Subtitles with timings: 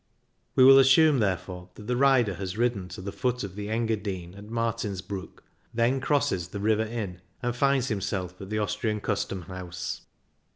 [0.55, 4.33] We will assume, therefore, that the rider has ridden to the foot of the Engadine,
[4.35, 5.43] at Martinsbruck,
[5.75, 10.01] then crosses the River Inn, and finds himself at the Austrian custom house.